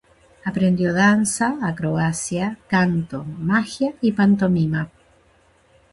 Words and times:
Aprendió 0.51 0.93
danza, 0.95 1.59
acrobacia, 1.61 2.57
canto, 2.69 3.23
magia 3.23 3.93
y 4.01 4.13
pantomima. 4.13 4.89